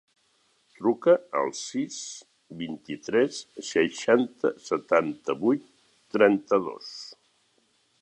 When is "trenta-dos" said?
6.17-6.95